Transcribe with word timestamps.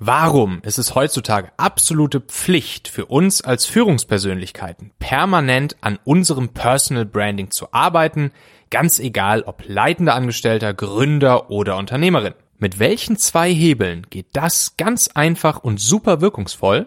Warum 0.00 0.60
ist 0.62 0.78
es 0.78 0.94
heutzutage 0.94 1.50
absolute 1.56 2.20
Pflicht 2.20 2.86
für 2.86 3.06
uns 3.06 3.42
als 3.42 3.66
Führungspersönlichkeiten, 3.66 4.92
permanent 5.00 5.76
an 5.80 5.98
unserem 6.04 6.50
Personal 6.50 7.04
Branding 7.04 7.50
zu 7.50 7.72
arbeiten, 7.72 8.30
ganz 8.70 9.00
egal 9.00 9.42
ob 9.42 9.64
leitender 9.66 10.14
Angestellter, 10.14 10.72
Gründer 10.72 11.50
oder 11.50 11.76
Unternehmerin? 11.76 12.34
Mit 12.58 12.78
welchen 12.78 13.16
zwei 13.16 13.52
Hebeln 13.52 14.06
geht 14.08 14.26
das 14.34 14.76
ganz 14.76 15.08
einfach 15.08 15.58
und 15.58 15.80
super 15.80 16.20
wirkungsvoll? 16.20 16.86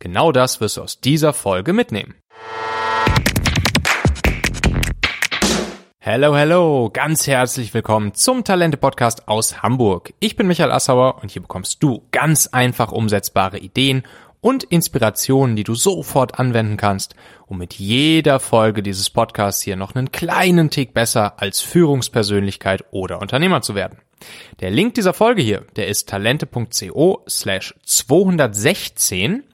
Genau 0.00 0.32
das 0.32 0.60
wirst 0.60 0.76
du 0.76 0.82
aus 0.82 1.00
dieser 1.00 1.32
Folge 1.32 1.72
mitnehmen. 1.72 2.16
Hello, 6.02 6.34
hello, 6.34 6.88
ganz 6.90 7.26
herzlich 7.26 7.74
willkommen 7.74 8.14
zum 8.14 8.42
Talente 8.42 8.78
Podcast 8.78 9.28
aus 9.28 9.62
Hamburg. 9.62 10.14
Ich 10.18 10.34
bin 10.34 10.46
Michael 10.46 10.72
Assauer 10.72 11.20
und 11.20 11.30
hier 11.30 11.42
bekommst 11.42 11.82
du 11.82 12.06
ganz 12.10 12.46
einfach 12.46 12.90
umsetzbare 12.90 13.58
Ideen 13.58 14.04
und 14.40 14.64
Inspirationen, 14.64 15.56
die 15.56 15.62
du 15.62 15.74
sofort 15.74 16.38
anwenden 16.38 16.78
kannst, 16.78 17.16
um 17.46 17.58
mit 17.58 17.74
jeder 17.74 18.40
Folge 18.40 18.82
dieses 18.82 19.10
Podcasts 19.10 19.60
hier 19.60 19.76
noch 19.76 19.94
einen 19.94 20.10
kleinen 20.10 20.70
Tick 20.70 20.94
besser 20.94 21.34
als 21.38 21.60
Führungspersönlichkeit 21.60 22.82
oder 22.92 23.20
Unternehmer 23.20 23.60
zu 23.60 23.74
werden. 23.74 23.98
Der 24.60 24.70
Link 24.70 24.94
dieser 24.94 25.12
Folge 25.12 25.42
hier, 25.42 25.66
der 25.76 25.88
ist 25.88 26.08
talente.co 26.08 27.24
slash 27.28 27.74
216 27.84 29.44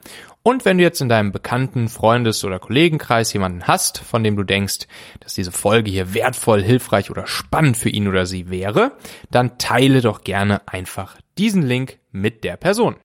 und 0.47 0.63
wenn 0.63 0.77
du 0.77 0.83
jetzt 0.85 1.01
in 1.01 1.09
deinem 1.09 1.33
bekannten 1.33 1.89
Freundes- 1.89 2.45
oder 2.45 2.57
Kollegenkreis 2.57 3.33
jemanden 3.33 3.67
hast, 3.67 3.97
von 3.97 4.23
dem 4.23 4.37
du 4.37 4.43
denkst, 4.43 4.87
dass 5.19 5.33
diese 5.33 5.51
Folge 5.51 5.91
hier 5.91 6.13
wertvoll, 6.13 6.63
hilfreich 6.63 7.11
oder 7.11 7.27
spannend 7.27 7.75
für 7.75 7.89
ihn 7.89 8.07
oder 8.07 8.25
sie 8.25 8.49
wäre, 8.49 8.93
dann 9.29 9.57
teile 9.57 9.99
doch 9.99 10.23
gerne 10.23 10.65
einfach 10.65 11.17
diesen 11.37 11.63
Link 11.63 11.99
mit 12.13 12.45
der 12.45 12.55
Person. 12.55 12.95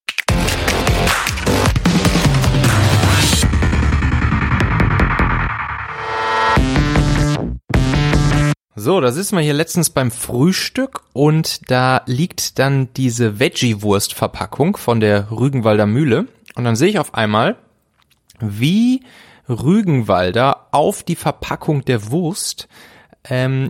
So, 8.77 9.01
da 9.01 9.10
sitzen 9.10 9.37
wir 9.37 9.43
hier 9.43 9.52
letztens 9.52 9.90
beim 9.90 10.12
Frühstück 10.12 11.02
und 11.12 11.71
da 11.71 12.02
liegt 12.06 12.60
dann 12.60 12.93
diese 12.95 13.40
Veggie-Wurst-Verpackung 13.40 14.77
von 14.77 15.01
der 15.01 15.32
Rügenwalder 15.32 15.87
Mühle 15.87 16.29
und 16.55 16.65
dann 16.65 16.77
sehe 16.77 16.89
ich 16.89 16.99
auf 16.99 17.15
einmal, 17.15 17.57
wie 18.41 19.03
Rügenwalder 19.49 20.69
auf 20.73 21.03
die 21.03 21.17
Verpackung 21.17 21.85
der 21.85 22.11
Wurst 22.11 22.69
ähm, 23.29 23.69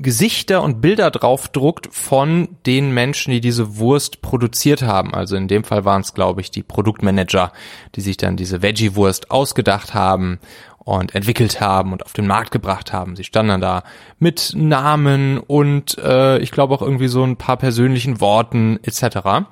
Gesichter 0.00 0.62
und 0.62 0.80
Bilder 0.80 1.10
draufdruckt 1.10 1.88
von 1.92 2.56
den 2.64 2.92
Menschen, 2.92 3.30
die 3.30 3.40
diese 3.40 3.76
Wurst 3.76 4.22
produziert 4.22 4.82
haben. 4.82 5.14
Also 5.14 5.36
in 5.36 5.48
dem 5.48 5.64
Fall 5.64 5.84
waren 5.84 6.00
es, 6.00 6.14
glaube 6.14 6.40
ich, 6.40 6.50
die 6.50 6.62
Produktmanager, 6.62 7.52
die 7.94 8.00
sich 8.00 8.16
dann 8.16 8.36
diese 8.36 8.62
Veggie-Wurst 8.62 9.30
ausgedacht 9.30 9.92
haben 9.92 10.38
und 10.78 11.14
entwickelt 11.14 11.60
haben 11.60 11.92
und 11.92 12.04
auf 12.04 12.12
den 12.12 12.26
Markt 12.26 12.52
gebracht 12.52 12.92
haben. 12.92 13.16
Sie 13.16 13.24
standen 13.24 13.50
dann 13.50 13.60
da 13.60 13.82
mit 14.18 14.52
Namen 14.56 15.38
und 15.38 15.98
äh, 15.98 16.38
ich 16.38 16.50
glaube 16.50 16.74
auch 16.74 16.82
irgendwie 16.82 17.08
so 17.08 17.22
ein 17.22 17.36
paar 17.36 17.56
persönlichen 17.56 18.20
Worten 18.20 18.78
etc. 18.82 19.46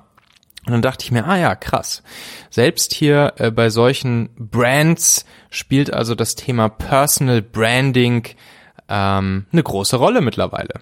Und 0.66 0.72
dann 0.72 0.82
dachte 0.82 1.04
ich 1.04 1.12
mir, 1.12 1.26
ah 1.26 1.36
ja, 1.36 1.54
krass. 1.54 2.02
Selbst 2.50 2.94
hier 2.94 3.34
äh, 3.36 3.50
bei 3.50 3.68
solchen 3.68 4.30
Brands 4.38 5.26
spielt 5.50 5.92
also 5.92 6.14
das 6.14 6.36
Thema 6.36 6.68
Personal 6.68 7.42
Branding 7.42 8.28
ähm, 8.88 9.46
eine 9.52 9.62
große 9.62 9.96
Rolle 9.96 10.20
mittlerweile. 10.20 10.74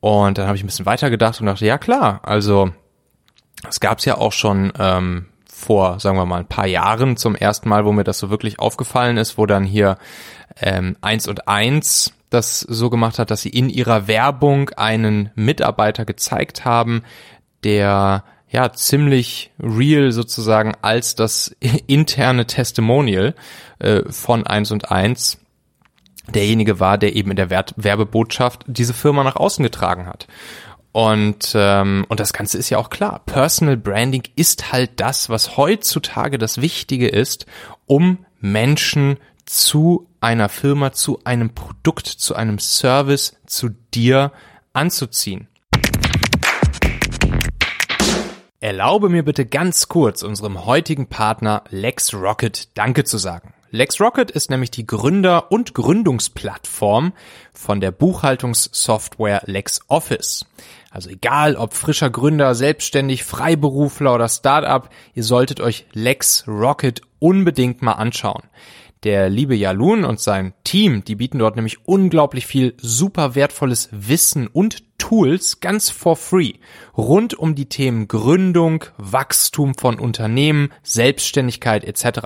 Und 0.00 0.38
dann 0.38 0.46
habe 0.46 0.56
ich 0.56 0.62
ein 0.62 0.66
bisschen 0.66 0.86
weitergedacht 0.86 1.40
und 1.40 1.46
dachte, 1.46 1.66
ja 1.66 1.78
klar, 1.78 2.20
also 2.24 2.70
es 3.68 3.80
gab 3.80 3.98
es 3.98 4.04
ja 4.04 4.16
auch 4.16 4.32
schon 4.32 4.72
ähm, 4.78 5.26
vor, 5.50 6.00
sagen 6.00 6.16
wir 6.16 6.26
mal, 6.26 6.40
ein 6.40 6.48
paar 6.48 6.66
Jahren 6.66 7.16
zum 7.16 7.34
ersten 7.34 7.68
Mal, 7.68 7.84
wo 7.84 7.92
mir 7.92 8.04
das 8.04 8.18
so 8.18 8.28
wirklich 8.28 8.58
aufgefallen 8.58 9.16
ist, 9.16 9.38
wo 9.38 9.46
dann 9.46 9.64
hier 9.64 9.96
ähm, 10.60 10.96
eins 11.00 11.26
und 11.28 11.48
eins 11.48 12.12
das 12.30 12.60
so 12.60 12.90
gemacht 12.90 13.18
hat, 13.18 13.30
dass 13.30 13.42
sie 13.42 13.50
in 13.50 13.70
ihrer 13.70 14.06
Werbung 14.06 14.70
einen 14.70 15.30
Mitarbeiter 15.34 16.04
gezeigt 16.04 16.64
haben, 16.64 17.02
der 17.62 18.24
ja 18.54 18.72
ziemlich 18.72 19.50
real 19.60 20.12
sozusagen 20.12 20.74
als 20.80 21.16
das 21.16 21.54
interne 21.86 22.46
Testimonial 22.46 23.34
äh, 23.80 24.02
von 24.10 24.46
eins 24.46 24.70
und 24.70 24.90
eins 24.92 25.38
derjenige 26.32 26.80
war, 26.80 26.96
der 26.96 27.16
eben 27.16 27.32
in 27.32 27.36
der 27.36 27.50
Werbebotschaft 27.50 28.64
diese 28.66 28.94
Firma 28.94 29.24
nach 29.24 29.36
außen 29.36 29.62
getragen 29.62 30.06
hat. 30.06 30.26
Und, 30.92 31.52
ähm, 31.56 32.06
und 32.08 32.20
das 32.20 32.32
Ganze 32.32 32.56
ist 32.56 32.70
ja 32.70 32.78
auch 32.78 32.88
klar. 32.88 33.22
Personal 33.26 33.76
Branding 33.76 34.22
ist 34.36 34.72
halt 34.72 35.00
das, 35.00 35.28
was 35.28 35.56
heutzutage 35.56 36.38
das 36.38 36.60
Wichtige 36.60 37.08
ist, 37.08 37.46
um 37.86 38.24
Menschen 38.40 39.18
zu 39.44 40.06
einer 40.20 40.48
Firma, 40.48 40.92
zu 40.92 41.20
einem 41.24 41.50
Produkt, 41.50 42.06
zu 42.06 42.36
einem 42.36 42.60
Service, 42.60 43.36
zu 43.46 43.70
dir 43.92 44.32
anzuziehen. 44.72 45.48
Erlaube 48.64 49.10
mir 49.10 49.22
bitte 49.22 49.44
ganz 49.44 49.88
kurz 49.88 50.22
unserem 50.22 50.64
heutigen 50.64 51.06
Partner 51.06 51.64
LexRocket 51.68 52.70
Danke 52.72 53.04
zu 53.04 53.18
sagen. 53.18 53.52
LexRocket 53.72 54.30
ist 54.30 54.48
nämlich 54.48 54.70
die 54.70 54.86
Gründer- 54.86 55.52
und 55.52 55.74
Gründungsplattform 55.74 57.12
von 57.52 57.82
der 57.82 57.90
Buchhaltungssoftware 57.90 59.42
LexOffice. 59.44 60.46
Also 60.90 61.10
egal 61.10 61.56
ob 61.56 61.74
frischer 61.74 62.08
Gründer, 62.08 62.54
selbstständig, 62.54 63.24
Freiberufler 63.24 64.14
oder 64.14 64.30
Startup, 64.30 64.88
ihr 65.12 65.24
solltet 65.24 65.60
euch 65.60 65.84
LexRocket 65.92 67.02
unbedingt 67.18 67.82
mal 67.82 67.92
anschauen. 67.92 68.44
Der 69.02 69.28
liebe 69.28 69.54
Jalun 69.54 70.06
und 70.06 70.20
sein 70.20 70.54
Team, 70.64 71.04
die 71.04 71.16
bieten 71.16 71.38
dort 71.38 71.56
nämlich 71.56 71.86
unglaublich 71.86 72.46
viel 72.46 72.72
super 72.78 73.34
wertvolles 73.34 73.90
Wissen 73.92 74.46
und 74.46 74.93
Tools 74.98 75.60
ganz 75.60 75.90
for 75.90 76.16
free 76.16 76.54
rund 76.96 77.34
um 77.34 77.54
die 77.54 77.68
Themen 77.68 78.08
Gründung, 78.08 78.84
Wachstum 78.96 79.74
von 79.74 79.98
Unternehmen, 79.98 80.72
Selbstständigkeit 80.82 81.84
etc. 81.84 82.20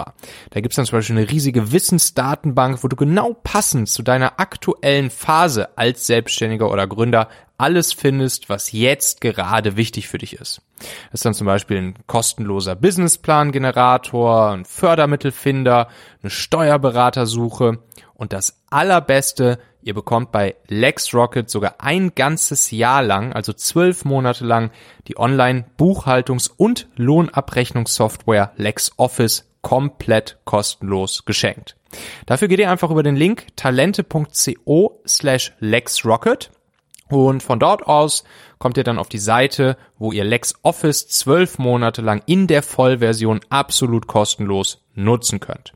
Da 0.50 0.60
gibt's 0.60 0.76
dann 0.76 0.86
zum 0.86 0.98
Beispiel 0.98 1.16
eine 1.16 1.30
riesige 1.30 1.72
Wissensdatenbank, 1.72 2.84
wo 2.84 2.88
du 2.88 2.96
genau 2.96 3.34
passend 3.34 3.88
zu 3.88 4.02
deiner 4.02 4.38
aktuellen 4.38 5.10
Phase 5.10 5.76
als 5.76 6.06
Selbstständiger 6.06 6.70
oder 6.70 6.86
Gründer 6.86 7.28
alles 7.58 7.92
findest, 7.92 8.48
was 8.48 8.70
jetzt 8.70 9.20
gerade 9.20 9.76
wichtig 9.76 10.06
für 10.08 10.18
dich 10.18 10.34
ist. 10.34 10.62
Das 10.78 11.14
ist 11.14 11.24
dann 11.24 11.34
zum 11.34 11.46
Beispiel 11.48 11.78
ein 11.78 11.94
kostenloser 12.06 12.76
Businessplan-Generator, 12.76 14.50
ein 14.50 14.64
Fördermittelfinder, 14.64 15.88
eine 16.22 16.30
Steuerberatersuche 16.30 17.80
und 18.14 18.32
das 18.32 18.62
allerbeste, 18.70 19.58
ihr 19.88 19.94
bekommt 19.94 20.32
bei 20.32 20.54
LexRocket 20.68 21.48
sogar 21.48 21.76
ein 21.78 22.14
ganzes 22.14 22.70
Jahr 22.70 23.02
lang, 23.02 23.32
also 23.32 23.54
zwölf 23.54 24.04
Monate 24.04 24.44
lang, 24.44 24.70
die 25.08 25.16
Online-Buchhaltungs- 25.16 26.50
und 26.54 26.88
Lohnabrechnungssoftware 26.96 28.52
LexOffice 28.56 29.48
komplett 29.62 30.38
kostenlos 30.44 31.24
geschenkt. 31.24 31.76
Dafür 32.26 32.48
geht 32.48 32.60
ihr 32.60 32.70
einfach 32.70 32.90
über 32.90 33.02
den 33.02 33.16
Link 33.16 33.46
talente.co 33.56 35.00
slash 35.06 35.54
LexRocket 35.58 36.50
und 37.08 37.42
von 37.42 37.58
dort 37.58 37.86
aus 37.86 38.24
kommt 38.58 38.76
ihr 38.76 38.84
dann 38.84 38.98
auf 38.98 39.08
die 39.08 39.16
Seite, 39.16 39.78
wo 39.98 40.12
ihr 40.12 40.24
LexOffice 40.24 41.08
zwölf 41.08 41.58
Monate 41.58 42.02
lang 42.02 42.22
in 42.26 42.46
der 42.46 42.62
Vollversion 42.62 43.40
absolut 43.48 44.06
kostenlos 44.06 44.84
nutzen 44.98 45.40
könnt. 45.40 45.72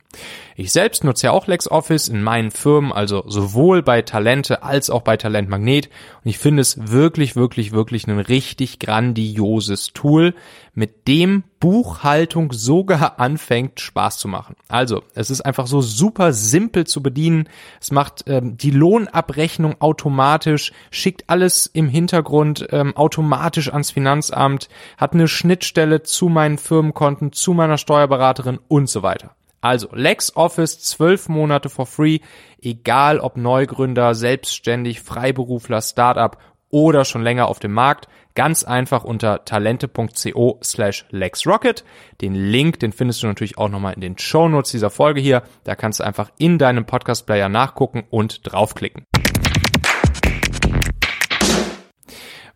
Ich 0.54 0.72
selbst 0.72 1.04
nutze 1.04 1.28
ja 1.28 1.32
auch 1.32 1.46
LexOffice 1.46 2.08
in 2.08 2.22
meinen 2.22 2.50
Firmen, 2.50 2.92
also 2.92 3.24
sowohl 3.26 3.82
bei 3.82 4.02
Talente 4.02 4.62
als 4.62 4.90
auch 4.90 5.02
bei 5.02 5.16
Talent. 5.16 5.50
Und 5.50 5.88
ich 6.24 6.38
finde 6.38 6.60
es 6.60 6.90
wirklich, 6.90 7.36
wirklich, 7.36 7.72
wirklich 7.72 8.06
ein 8.06 8.18
richtig 8.18 8.78
grandioses 8.78 9.92
Tool, 9.94 10.34
mit 10.74 11.06
dem 11.06 11.44
Buchhaltung 11.60 12.52
sogar 12.52 13.18
anfängt 13.20 13.80
Spaß 13.80 14.18
zu 14.18 14.28
machen. 14.28 14.56
Also, 14.68 15.02
es 15.14 15.30
ist 15.30 15.42
einfach 15.42 15.66
so 15.66 15.80
super 15.80 16.32
simpel 16.32 16.86
zu 16.86 17.02
bedienen. 17.02 17.48
Es 17.80 17.90
macht 17.90 18.24
ähm, 18.26 18.56
die 18.56 18.70
Lohnabrechnung 18.70 19.76
automatisch, 19.80 20.72
schickt 20.90 21.28
alles 21.28 21.66
im 21.66 21.88
Hintergrund 21.88 22.66
ähm, 22.70 22.96
automatisch 22.96 23.70
ans 23.72 23.90
Finanzamt, 23.90 24.68
hat 24.96 25.12
eine 25.12 25.28
Schnittstelle 25.28 26.02
zu 26.02 26.28
meinen 26.28 26.58
Firmenkonten, 26.58 27.32
zu 27.32 27.52
meiner 27.52 27.78
Steuerberaterin 27.78 28.58
und 28.68 28.88
so 28.88 29.02
weiter. 29.02 29.11
Also 29.60 29.88
LexOffice 29.92 30.80
zwölf 30.80 31.28
Monate 31.28 31.68
for 31.68 31.86
free, 31.86 32.18
egal 32.60 33.20
ob 33.20 33.36
Neugründer, 33.36 34.14
selbstständig, 34.14 35.00
Freiberufler, 35.00 35.80
Startup 35.80 36.36
oder 36.68 37.04
schon 37.04 37.22
länger 37.22 37.46
auf 37.46 37.60
dem 37.60 37.72
Markt. 37.72 38.08
Ganz 38.34 38.64
einfach 38.64 39.04
unter 39.04 39.44
talente.co 39.44 40.58
slash 40.64 41.04
LexRocket. 41.10 41.84
Den 42.22 42.34
Link, 42.34 42.80
den 42.80 42.92
findest 42.92 43.22
du 43.22 43.26
natürlich 43.26 43.58
auch 43.58 43.68
nochmal 43.68 43.92
in 43.92 44.00
den 44.00 44.18
Show 44.18 44.48
Notes 44.48 44.72
dieser 44.72 44.90
Folge 44.90 45.20
hier. 45.20 45.42
Da 45.64 45.76
kannst 45.76 46.00
du 46.00 46.04
einfach 46.04 46.30
in 46.38 46.58
deinem 46.58 46.86
Podcast-Player 46.86 47.48
nachgucken 47.48 48.04
und 48.10 48.40
draufklicken. 48.50 49.06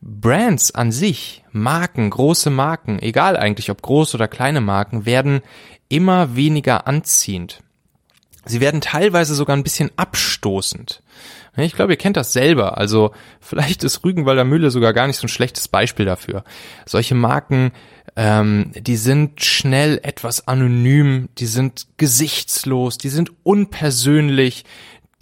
Brands 0.09 0.71
an 0.73 0.93
sich, 0.93 1.43
Marken, 1.51 2.11
große 2.11 2.51
Marken, 2.51 3.01
egal 3.01 3.37
eigentlich 3.37 3.71
ob 3.71 3.83
groß 3.83 4.15
oder 4.15 4.29
kleine 4.29 4.61
Marken, 4.61 5.05
werden 5.05 5.43
immer 5.89 6.37
weniger 6.37 6.87
anziehend. 6.87 7.63
Sie 8.45 8.61
werden 8.61 8.81
teilweise 8.81 9.35
sogar 9.35 9.57
ein 9.57 9.65
bisschen 9.65 9.91
abstoßend. 9.97 11.03
Ich 11.57 11.75
glaube, 11.75 11.95
ihr 11.95 11.97
kennt 11.97 12.17
das 12.17 12.33
selber. 12.33 12.79
Also 12.79 13.13
vielleicht 13.41 13.83
ist 13.83 14.05
Rügenwalder 14.05 14.45
Mühle 14.45 14.71
sogar 14.71 14.93
gar 14.93 15.09
nicht 15.09 15.17
so 15.17 15.27
ein 15.27 15.31
schlechtes 15.31 15.67
Beispiel 15.67 16.05
dafür. 16.05 16.45
Solche 16.85 17.15
Marken, 17.17 17.73
ähm, 18.15 18.71
die 18.77 18.97
sind 18.97 19.43
schnell 19.43 19.99
etwas 20.03 20.47
anonym, 20.47 21.31
die 21.39 21.47
sind 21.47 21.89
gesichtslos, 21.97 22.99
die 22.99 23.09
sind 23.09 23.33
unpersönlich, 23.43 24.65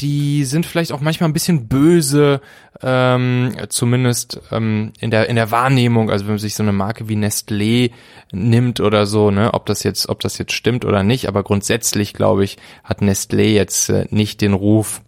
die 0.01 0.45
sind 0.45 0.67
vielleicht 0.67 0.93
auch 0.93 1.01
manchmal 1.01 1.31
ein 1.31 1.35
bisschen 1.35 1.69
böse, 1.69 2.41
ähm, 2.83 3.55
zumindest 3.69 4.41
ähm, 4.51 4.93
in 4.99 5.11
der 5.13 5.29
in 5.29 5.37
der 5.37 5.53
Wahrnehmung. 5.53 6.11
Also 6.11 6.25
wenn 6.25 6.33
man 6.33 6.39
sich 6.39 6.57
so 6.57 6.65
eine 6.65 6.73
Marke 6.73 7.09
wie 7.09 7.15
Nestlé 7.15 7.93
nimmt 8.33 8.81
oder 8.81 9.07
so, 9.07 9.31
ne, 9.31 9.55
ob 9.55 9.67
das 9.67 9.85
jetzt 9.85 10.09
ob 10.09 10.21
das 10.21 10.37
jetzt 10.39 10.53
stimmt 10.53 10.85
oder 10.85 11.05
nicht, 11.05 11.29
aber 11.29 11.45
grundsätzlich 11.45 12.13
glaube 12.13 12.43
ich 12.45 12.57
hat 12.83 13.03
Nestlé 13.03 13.53
jetzt 13.53 13.89
äh, 13.89 14.07
nicht 14.11 14.41
den 14.41 14.55
Ruf, 14.55 15.01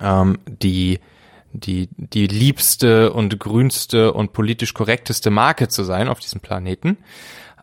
ähm, 0.00 0.38
die 0.46 1.00
die 1.52 1.88
die 1.96 2.28
liebste 2.28 3.12
und 3.12 3.40
grünste 3.40 4.12
und 4.12 4.32
politisch 4.32 4.74
korrekteste 4.74 5.30
Marke 5.30 5.66
zu 5.66 5.82
sein 5.82 6.08
auf 6.08 6.20
diesem 6.20 6.40
Planeten. 6.40 6.98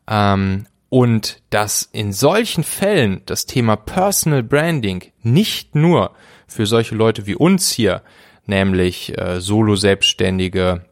Ähm, 0.07 0.65
und 0.95 1.41
dass 1.49 1.81
in 1.91 2.13
solchen 2.13 2.63
Fällen 2.63 3.21
das 3.25 3.45
Thema 3.45 3.75
Personal 3.75 4.43
Branding 4.43 5.03
nicht 5.23 5.75
nur 5.75 6.15
für 6.47 6.65
solche 6.65 6.95
Leute 6.95 7.27
wie 7.27 7.35
uns 7.35 7.69
hier, 7.69 8.01
nämlich 8.45 9.17
äh, 9.17 9.41
Solo-Selbstständige 9.41 10.85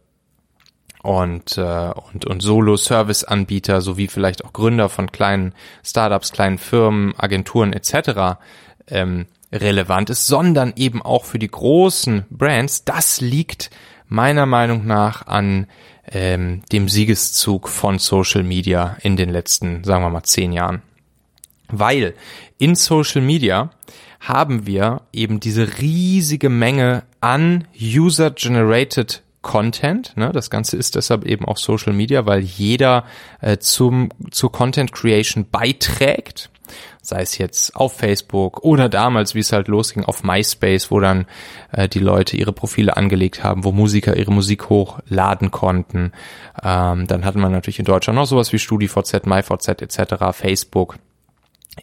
und, 1.04 1.58
äh, 1.58 1.92
und, 2.12 2.26
und 2.26 2.42
Solo-Service-Anbieter 2.42 3.80
sowie 3.80 4.08
vielleicht 4.10 4.44
auch 4.44 4.52
Gründer 4.52 4.90
von 4.90 5.10
kleinen 5.10 5.54
Startups, 5.86 6.34
kleinen 6.34 6.58
Firmen, 6.58 7.18
Agenturen 7.18 7.72
etc. 7.72 8.42
Ähm, 8.88 9.28
relevant 9.54 10.10
ist, 10.10 10.28
sondern 10.28 10.74
eben 10.76 11.02
auch 11.02 11.24
für 11.24 11.40
die 11.40 11.48
großen 11.48 12.26
Brands. 12.30 12.84
Das 12.84 13.22
liegt 13.22 13.70
meiner 14.10 14.48
Meinung 14.48 14.86
nach 14.86 15.28
an 15.28 15.68
ähm, 16.12 16.62
dem 16.72 16.90
Siegeszug 16.90 17.70
von 17.70 18.00
Social 18.00 18.44
Media 18.44 18.98
in 19.02 19.16
den 19.16 19.30
letzten, 19.30 19.84
sagen 19.84 20.04
wir 20.04 20.10
mal, 20.10 20.24
zehn 20.24 20.52
Jahren. 20.52 20.82
Weil 21.70 22.14
in 22.58 22.76
Social 22.76 23.22
Media 23.22 23.72
haben 24.20 24.66
wir 24.66 25.02
eben 25.12 25.40
diese 25.40 25.80
riesige 25.80 26.50
Menge 26.50 27.04
an 27.20 27.68
User-Generated 27.80 29.22
Content. 29.42 30.16
Ne? 30.16 30.32
Das 30.32 30.50
Ganze 30.50 30.78
ist 30.78 30.96
deshalb 30.96 31.26
eben 31.26 31.46
auch 31.46 31.58
Social 31.58 31.94
Media, 31.94 32.26
weil 32.26 32.40
jeder 32.40 33.06
äh, 33.42 33.58
zum, 33.58 34.10
zur 34.32 34.52
Content 34.52 34.94
Creation 34.94 35.46
beiträgt. 35.52 36.50
Sei 37.02 37.22
es 37.22 37.38
jetzt 37.38 37.76
auf 37.76 37.94
Facebook 37.98 38.64
oder 38.64 38.90
damals, 38.90 39.36
wie 39.36 39.40
es 39.40 39.52
halt 39.52 39.68
losging, 39.68 40.04
auf 40.04 40.24
MySpace, 40.24 40.92
wo 40.92 41.00
dann 41.00 41.26
äh, 41.72 41.88
die 41.88 42.00
Leute 42.00 42.38
ihre 42.38 42.54
Profile 42.54 42.98
angelegt 42.98 43.44
haben, 43.44 43.64
wo 43.64 43.72
Musiker 43.72 44.16
ihre 44.16 44.32
Musik 44.32 44.70
hochladen 44.70 45.52
konnten. 45.52 46.12
Ähm, 46.64 47.08
dann 47.08 47.26
hatten 47.26 47.40
wir 47.40 47.50
natürlich 47.50 47.80
in 47.80 47.86
Deutschland 47.86 48.18
noch 48.18 48.28
sowas 48.28 48.54
wie 48.54 48.60
StudiVZ, 48.60 49.26
MyVZ 49.26 49.82
etc., 49.82 50.16
Facebook. 50.32 50.98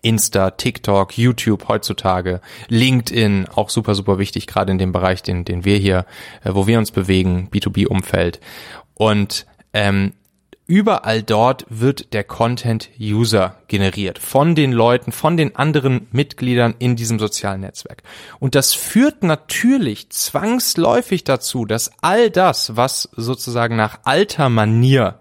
Insta, 0.02 0.52
TikTok, 0.52 1.18
YouTube 1.18 1.68
heutzutage, 1.68 2.40
LinkedIn, 2.68 3.48
auch 3.48 3.70
super, 3.70 3.96
super 3.96 4.18
wichtig, 4.18 4.46
gerade 4.46 4.70
in 4.70 4.78
dem 4.78 4.92
Bereich, 4.92 5.22
den, 5.22 5.44
den 5.44 5.64
wir 5.64 5.78
hier, 5.78 6.06
äh, 6.44 6.54
wo 6.54 6.66
wir 6.66 6.78
uns 6.78 6.92
bewegen, 6.92 7.48
B2B-Umfeld. 7.52 8.40
Und 8.94 9.46
ähm, 9.72 10.12
überall 10.70 11.24
dort 11.24 11.66
wird 11.68 12.14
der 12.14 12.22
Content 12.22 12.90
User 13.00 13.56
generiert 13.66 14.20
von 14.20 14.54
den 14.54 14.70
Leuten, 14.70 15.10
von 15.10 15.36
den 15.36 15.56
anderen 15.56 16.06
Mitgliedern 16.12 16.76
in 16.78 16.94
diesem 16.94 17.18
sozialen 17.18 17.62
Netzwerk. 17.62 18.04
Und 18.38 18.54
das 18.54 18.72
führt 18.72 19.24
natürlich 19.24 20.10
zwangsläufig 20.10 21.24
dazu, 21.24 21.64
dass 21.64 21.90
all 22.02 22.30
das, 22.30 22.76
was 22.76 23.08
sozusagen 23.16 23.74
nach 23.74 23.98
alter 24.04 24.48
Manier, 24.48 25.18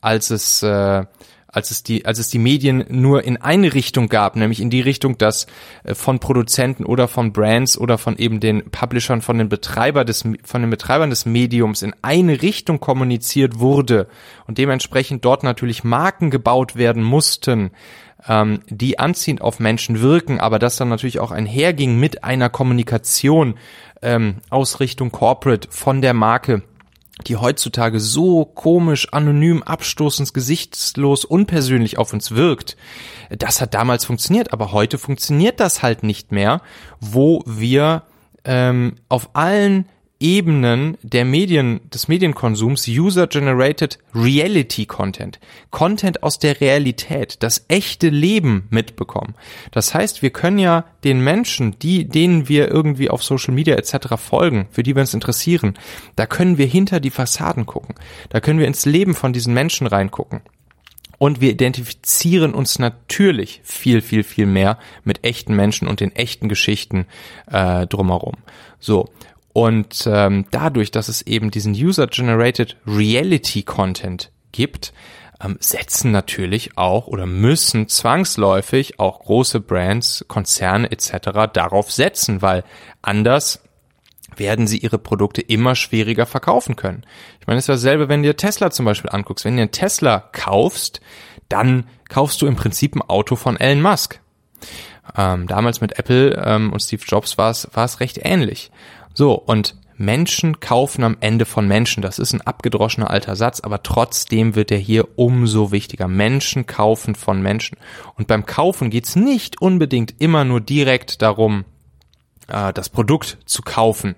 als 0.00 0.30
es 0.30 0.62
äh, 0.62 1.04
als 1.56 1.70
es 1.70 1.82
die, 1.82 2.04
als 2.04 2.18
es 2.18 2.28
die 2.28 2.38
Medien 2.38 2.84
nur 2.90 3.24
in 3.24 3.38
eine 3.38 3.72
Richtung 3.72 4.10
gab, 4.10 4.36
nämlich 4.36 4.60
in 4.60 4.68
die 4.68 4.82
Richtung, 4.82 5.16
dass 5.16 5.46
äh, 5.84 5.94
von 5.94 6.18
Produzenten 6.18 6.84
oder 6.84 7.08
von 7.08 7.32
Brands 7.32 7.78
oder 7.78 7.96
von 7.96 8.18
eben 8.18 8.40
den 8.40 8.70
Publishern, 8.70 9.22
von 9.22 9.38
den 9.38 9.48
Betreiber 9.48 10.04
des, 10.04 10.24
von 10.44 10.60
den 10.60 10.68
Betreibern 10.68 11.08
des 11.08 11.24
Mediums 11.24 11.80
in 11.80 11.94
eine 12.02 12.42
Richtung 12.42 12.78
kommuniziert 12.78 13.58
wurde 13.58 14.06
und 14.46 14.58
dementsprechend 14.58 15.24
dort 15.24 15.44
natürlich 15.44 15.82
Marken 15.82 16.28
gebaut 16.28 16.76
werden 16.76 17.02
mussten, 17.02 17.70
ähm, 18.28 18.60
die 18.68 18.98
anziehend 18.98 19.40
auf 19.40 19.58
Menschen 19.58 20.02
wirken, 20.02 20.40
aber 20.40 20.58
das 20.58 20.76
dann 20.76 20.90
natürlich 20.90 21.20
auch 21.20 21.30
einherging 21.30 21.98
mit 21.98 22.22
einer 22.22 22.50
Kommunikation 22.50 23.54
ähm, 24.02 24.42
aus 24.50 24.78
Richtung 24.80 25.10
Corporate 25.10 25.68
von 25.70 26.02
der 26.02 26.12
Marke 26.12 26.62
die 27.26 27.36
heutzutage 27.36 27.98
so 27.98 28.44
komisch, 28.44 29.12
anonym, 29.12 29.62
abstoßend, 29.62 30.34
gesichtslos, 30.34 31.24
unpersönlich 31.24 31.98
auf 31.98 32.12
uns 32.12 32.32
wirkt, 32.32 32.76
das 33.30 33.60
hat 33.60 33.74
damals 33.74 34.04
funktioniert, 34.04 34.52
aber 34.52 34.72
heute 34.72 34.98
funktioniert 34.98 35.60
das 35.60 35.82
halt 35.82 36.02
nicht 36.02 36.30
mehr, 36.30 36.60
wo 37.00 37.42
wir 37.46 38.02
ähm, 38.44 38.96
auf 39.08 39.30
allen 39.32 39.86
Ebenen 40.18 40.96
der 41.02 41.24
Medien, 41.24 41.80
des 41.90 42.08
Medienkonsums 42.08 42.88
User-Generated 42.88 43.98
Reality 44.14 44.86
Content. 44.86 45.38
Content 45.70 46.22
aus 46.22 46.38
der 46.38 46.60
Realität, 46.60 47.42
das 47.42 47.66
echte 47.68 48.08
Leben 48.08 48.66
mitbekommen. 48.70 49.34
Das 49.72 49.94
heißt, 49.94 50.22
wir 50.22 50.30
können 50.30 50.58
ja 50.58 50.86
den 51.04 51.20
Menschen, 51.20 51.78
die, 51.78 52.08
denen 52.08 52.48
wir 52.48 52.70
irgendwie 52.70 53.10
auf 53.10 53.22
Social 53.22 53.52
Media 53.52 53.76
etc. 53.76 54.16
folgen, 54.16 54.68
für 54.70 54.82
die 54.82 54.94
wir 54.94 55.00
uns 55.00 55.12
interessieren, 55.12 55.74
da 56.16 56.26
können 56.26 56.56
wir 56.56 56.66
hinter 56.66 56.98
die 56.98 57.10
Fassaden 57.10 57.66
gucken. 57.66 57.94
Da 58.30 58.40
können 58.40 58.58
wir 58.58 58.66
ins 58.66 58.86
Leben 58.86 59.14
von 59.14 59.34
diesen 59.34 59.52
Menschen 59.52 59.86
reingucken. 59.86 60.40
Und 61.18 61.40
wir 61.40 61.50
identifizieren 61.50 62.54
uns 62.54 62.78
natürlich 62.78 63.60
viel, 63.64 64.02
viel, 64.02 64.22
viel 64.22 64.46
mehr 64.46 64.78
mit 65.04 65.24
echten 65.24 65.54
Menschen 65.56 65.88
und 65.88 66.00
den 66.00 66.14
echten 66.14 66.48
Geschichten 66.48 67.06
äh, 67.50 67.86
drumherum. 67.86 68.34
So, 68.78 69.08
und 69.56 70.06
ähm, 70.06 70.44
dadurch, 70.50 70.90
dass 70.90 71.08
es 71.08 71.22
eben 71.22 71.50
diesen 71.50 71.72
User-Generated 71.72 72.76
Reality 72.86 73.62
Content 73.62 74.30
gibt, 74.52 74.92
ähm, 75.42 75.56
setzen 75.60 76.10
natürlich 76.10 76.76
auch 76.76 77.06
oder 77.06 77.24
müssen 77.24 77.88
zwangsläufig 77.88 79.00
auch 79.00 79.20
große 79.20 79.60
Brands, 79.60 80.26
Konzerne 80.28 80.92
etc. 80.92 81.50
darauf 81.54 81.90
setzen, 81.90 82.42
weil 82.42 82.64
anders 83.00 83.62
werden 84.36 84.66
sie 84.66 84.76
ihre 84.76 84.98
Produkte 84.98 85.40
immer 85.40 85.74
schwieriger 85.74 86.26
verkaufen 86.26 86.76
können. 86.76 87.06
Ich 87.40 87.46
meine, 87.46 87.56
es 87.56 87.62
ist 87.62 87.70
dasselbe, 87.70 88.10
wenn 88.10 88.22
du 88.22 88.28
dir 88.28 88.36
Tesla 88.36 88.70
zum 88.70 88.84
Beispiel 88.84 89.08
anguckst. 89.08 89.46
Wenn 89.46 89.56
du 89.56 89.62
einen 89.62 89.72
Tesla 89.72 90.28
kaufst, 90.32 91.00
dann 91.48 91.86
kaufst 92.10 92.42
du 92.42 92.46
im 92.46 92.56
Prinzip 92.56 92.94
ein 92.94 93.00
Auto 93.00 93.36
von 93.36 93.56
Elon 93.58 93.80
Musk. 93.80 94.20
Ähm, 95.16 95.46
damals 95.46 95.80
mit 95.80 95.98
Apple 95.98 96.42
ähm, 96.44 96.74
und 96.74 96.80
Steve 96.80 97.02
Jobs 97.06 97.38
war 97.38 97.50
es 97.50 97.70
war 97.72 97.86
es 97.86 98.00
recht 98.00 98.18
ähnlich. 98.22 98.70
So, 99.16 99.32
und 99.32 99.76
Menschen 99.96 100.60
kaufen 100.60 101.02
am 101.02 101.16
Ende 101.20 101.46
von 101.46 101.66
Menschen. 101.66 102.02
Das 102.02 102.18
ist 102.18 102.34
ein 102.34 102.42
abgedroschener 102.42 103.08
alter 103.08 103.34
Satz, 103.34 103.60
aber 103.60 103.82
trotzdem 103.82 104.54
wird 104.54 104.70
er 104.70 104.76
hier 104.76 105.18
umso 105.18 105.72
wichtiger. 105.72 106.06
Menschen 106.06 106.66
kaufen 106.66 107.14
von 107.14 107.40
Menschen. 107.40 107.78
Und 108.16 108.28
beim 108.28 108.44
Kaufen 108.44 108.90
geht's 108.90 109.16
nicht 109.16 109.62
unbedingt 109.62 110.16
immer 110.18 110.44
nur 110.44 110.60
direkt 110.60 111.22
darum, 111.22 111.64
äh, 112.48 112.74
das 112.74 112.90
Produkt 112.90 113.38
zu 113.46 113.62
kaufen, 113.62 114.16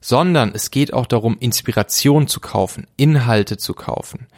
sondern 0.00 0.52
es 0.54 0.70
geht 0.70 0.94
auch 0.94 1.04
darum, 1.04 1.36
Inspiration 1.38 2.26
zu 2.26 2.40
kaufen, 2.40 2.86
Inhalte 2.96 3.58
zu 3.58 3.74
kaufen, 3.74 4.28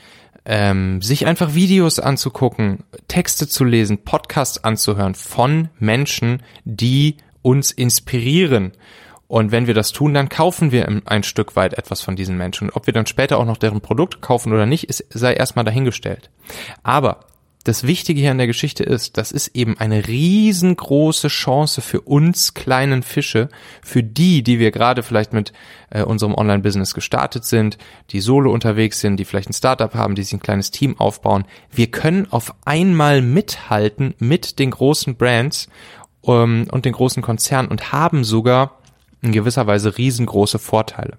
ähm, 0.44 1.00
sich 1.02 1.24
einfach 1.24 1.54
Videos 1.54 2.00
anzugucken, 2.00 2.82
Texte 3.06 3.46
zu 3.46 3.62
lesen, 3.62 3.98
Podcasts 3.98 4.64
anzuhören 4.64 5.14
von 5.14 5.68
Menschen, 5.78 6.42
die 6.64 7.18
uns 7.42 7.70
inspirieren 7.70 8.72
und 9.32 9.50
wenn 9.50 9.66
wir 9.66 9.72
das 9.72 9.92
tun, 9.92 10.12
dann 10.12 10.28
kaufen 10.28 10.72
wir 10.72 10.86
ein 11.06 11.22
Stück 11.22 11.56
weit 11.56 11.72
etwas 11.72 12.02
von 12.02 12.16
diesen 12.16 12.36
Menschen. 12.36 12.68
Und 12.68 12.76
ob 12.76 12.84
wir 12.84 12.92
dann 12.92 13.06
später 13.06 13.38
auch 13.38 13.46
noch 13.46 13.56
deren 13.56 13.80
Produkt 13.80 14.20
kaufen 14.20 14.52
oder 14.52 14.66
nicht, 14.66 14.90
ist, 14.90 15.06
sei 15.08 15.32
erstmal 15.32 15.64
dahingestellt. 15.64 16.28
Aber 16.82 17.20
das 17.64 17.86
Wichtige 17.86 18.20
hier 18.20 18.30
an 18.30 18.36
der 18.36 18.46
Geschichte 18.46 18.84
ist, 18.84 19.16
das 19.16 19.32
ist 19.32 19.56
eben 19.56 19.78
eine 19.78 20.06
riesengroße 20.06 21.28
Chance 21.28 21.80
für 21.80 22.02
uns 22.02 22.52
kleinen 22.52 23.02
Fische, 23.02 23.48
für 23.82 24.02
die, 24.02 24.42
die 24.42 24.58
wir 24.58 24.70
gerade 24.70 25.02
vielleicht 25.02 25.32
mit 25.32 25.54
äh, 25.88 26.02
unserem 26.02 26.34
Online-Business 26.34 26.92
gestartet 26.92 27.46
sind, 27.46 27.78
die 28.10 28.20
solo 28.20 28.52
unterwegs 28.52 29.00
sind, 29.00 29.16
die 29.16 29.24
vielleicht 29.24 29.48
ein 29.48 29.54
Startup 29.54 29.94
haben, 29.94 30.14
die 30.14 30.24
sich 30.24 30.34
ein 30.34 30.40
kleines 30.40 30.72
Team 30.72 31.00
aufbauen. 31.00 31.46
Wir 31.70 31.86
können 31.86 32.30
auf 32.30 32.54
einmal 32.66 33.22
mithalten 33.22 34.12
mit 34.18 34.58
den 34.58 34.72
großen 34.72 35.16
Brands 35.16 35.68
ähm, 36.26 36.66
und 36.70 36.84
den 36.84 36.92
großen 36.92 37.22
Konzernen 37.22 37.70
und 37.70 37.92
haben 37.94 38.24
sogar 38.24 38.81
in 39.22 39.32
gewisser 39.32 39.66
Weise 39.66 39.96
riesengroße 39.96 40.58
Vorteile. 40.58 41.16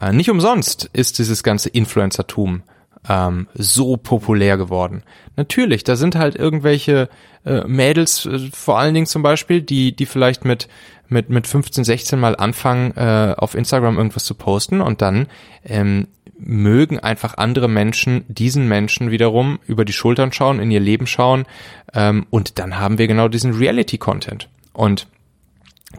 Äh, 0.00 0.12
nicht 0.12 0.30
umsonst 0.30 0.88
ist 0.92 1.18
dieses 1.18 1.42
ganze 1.42 1.68
Influencertum 1.70 2.62
ähm, 3.08 3.48
so 3.54 3.96
populär 3.96 4.56
geworden. 4.56 5.02
Natürlich, 5.36 5.84
da 5.84 5.96
sind 5.96 6.16
halt 6.16 6.36
irgendwelche 6.36 7.08
äh, 7.44 7.66
Mädels, 7.66 8.26
äh, 8.26 8.38
vor 8.52 8.78
allen 8.78 8.94
Dingen 8.94 9.06
zum 9.06 9.22
Beispiel, 9.22 9.62
die, 9.62 9.94
die 9.94 10.06
vielleicht 10.06 10.44
mit 10.44 10.68
mit 11.10 11.30
mit 11.30 11.46
15, 11.46 11.84
16 11.84 12.20
mal 12.20 12.36
anfangen, 12.36 12.94
äh, 12.96 13.34
auf 13.36 13.54
Instagram 13.54 13.96
irgendwas 13.96 14.24
zu 14.24 14.34
posten 14.34 14.82
und 14.82 15.00
dann 15.00 15.26
ähm, 15.64 16.08
mögen 16.38 16.98
einfach 17.00 17.38
andere 17.38 17.66
Menschen 17.66 18.24
diesen 18.28 18.68
Menschen 18.68 19.10
wiederum 19.10 19.58
über 19.66 19.84
die 19.84 19.94
Schultern 19.94 20.32
schauen, 20.32 20.60
in 20.60 20.70
ihr 20.70 20.80
Leben 20.80 21.06
schauen 21.06 21.46
ähm, 21.94 22.26
und 22.30 22.58
dann 22.58 22.78
haben 22.78 22.98
wir 22.98 23.08
genau 23.08 23.28
diesen 23.28 23.54
Reality-Content. 23.54 24.48
Und 24.72 25.08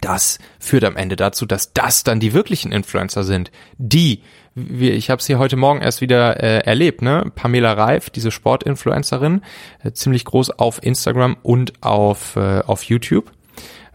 das 0.01 0.39
führt 0.60 0.84
am 0.84 0.96
Ende 0.96 1.15
dazu, 1.15 1.46
dass 1.46 1.74
das 1.74 2.03
dann 2.03 2.19
die 2.19 2.34
wirklichen 2.34 2.72
Influencer 2.72 3.24
sind, 3.24 3.51
die 3.77 4.22
wir, 4.55 4.93
ich 4.93 5.10
habe 5.10 5.22
sie 5.22 5.36
heute 5.36 5.55
Morgen 5.55 5.81
erst 5.81 6.01
wieder 6.01 6.41
äh, 6.43 6.60
erlebt, 6.60 7.01
ne? 7.01 7.31
Pamela 7.36 7.74
Reif, 7.74 8.10
diese 8.10 8.31
Sportinfluencerin, 8.31 9.41
äh, 9.84 9.91
ziemlich 9.91 10.25
groß 10.25 10.51
auf 10.51 10.84
Instagram 10.84 11.38
und 11.41 11.81
auf 11.81 12.36
äh, 12.36 12.60
auf 12.62 12.84
YouTube. 12.84 13.31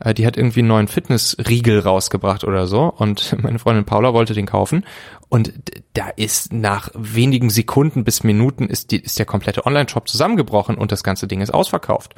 Äh, 0.01 0.15
die 0.15 0.27
hat 0.27 0.37
irgendwie 0.37 0.61
einen 0.61 0.69
neuen 0.69 0.89
Fitnessriegel 0.89 1.81
rausgebracht 1.81 2.45
oder 2.45 2.67
so 2.67 2.93
und 2.97 3.37
meine 3.43 3.59
Freundin 3.59 3.85
Paula 3.85 4.15
wollte 4.15 4.35
den 4.35 4.47
kaufen 4.47 4.85
und 5.29 5.53
da 5.95 6.11
ist 6.11 6.53
nach 6.53 6.91
wenigen 6.95 7.51
Sekunden 7.51 8.05
bis 8.05 8.23
Minuten 8.23 8.69
ist, 8.69 8.93
die, 8.93 9.01
ist 9.01 9.19
der 9.19 9.27
komplette 9.27 9.67
Online-Shop 9.67 10.09
zusammengebrochen 10.09 10.77
und 10.77 10.93
das 10.93 11.03
ganze 11.03 11.27
Ding 11.27 11.41
ist 11.41 11.53
ausverkauft. 11.53 12.15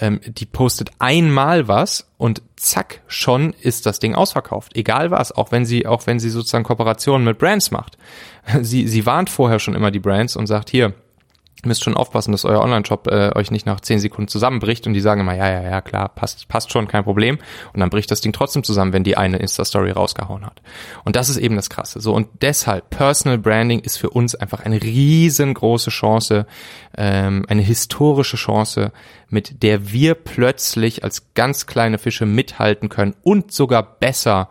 Ähm, 0.00 0.20
die 0.26 0.46
postet 0.46 0.90
einmal 0.98 1.68
was 1.68 2.10
und 2.16 2.42
zack, 2.56 3.02
schon 3.06 3.52
ist 3.52 3.86
das 3.86 4.00
Ding 4.00 4.16
ausverkauft. 4.16 4.74
Egal 4.76 5.10
was, 5.12 5.30
auch 5.30 5.52
wenn 5.52 5.66
sie, 5.66 5.86
auch 5.86 6.06
wenn 6.06 6.18
sie 6.18 6.30
sozusagen 6.30 6.64
Kooperationen 6.64 7.24
mit 7.24 7.38
Brands 7.38 7.70
macht. 7.70 7.96
Sie, 8.62 8.88
sie 8.88 9.04
warnt 9.04 9.28
vorher 9.28 9.58
schon 9.58 9.74
immer 9.74 9.90
die 9.90 9.98
Brands 9.98 10.34
und 10.34 10.46
sagt, 10.46 10.70
hier, 10.70 10.94
müsst 11.64 11.82
schon 11.82 11.96
aufpassen, 11.96 12.32
dass 12.32 12.44
euer 12.44 12.60
Online-Shop 12.60 13.08
äh, 13.08 13.32
euch 13.34 13.50
nicht 13.50 13.66
nach 13.66 13.80
zehn 13.80 13.98
Sekunden 13.98 14.28
zusammenbricht 14.28 14.86
und 14.86 14.92
die 14.92 15.00
sagen 15.00 15.22
immer, 15.22 15.34
ja, 15.34 15.50
ja, 15.50 15.62
ja, 15.62 15.80
klar, 15.80 16.08
passt, 16.08 16.46
passt 16.48 16.72
schon, 16.72 16.86
kein 16.86 17.04
Problem. 17.04 17.38
Und 17.72 17.80
dann 17.80 17.90
bricht 17.90 18.10
das 18.10 18.20
Ding 18.20 18.32
trotzdem 18.32 18.62
zusammen, 18.62 18.92
wenn 18.92 19.04
die 19.04 19.16
eine 19.16 19.38
Insta-Story 19.38 19.90
rausgehauen 19.90 20.46
hat. 20.46 20.62
Und 21.04 21.16
das 21.16 21.28
ist 21.28 21.36
eben 21.36 21.56
das 21.56 21.70
Krasse. 21.70 22.00
So, 22.00 22.14
und 22.14 22.28
deshalb, 22.42 22.90
Personal 22.90 23.38
Branding 23.38 23.80
ist 23.80 23.98
für 23.98 24.10
uns 24.10 24.34
einfach 24.34 24.60
eine 24.60 24.80
riesengroße 24.80 25.90
Chance, 25.90 26.46
ähm, 26.96 27.44
eine 27.48 27.62
historische 27.62 28.36
Chance, 28.36 28.92
mit 29.28 29.62
der 29.62 29.90
wir 29.90 30.14
plötzlich 30.14 31.02
als 31.02 31.34
ganz 31.34 31.66
kleine 31.66 31.98
Fische 31.98 32.26
mithalten 32.26 32.88
können 32.88 33.14
und 33.22 33.52
sogar 33.52 33.82
besser 33.82 34.48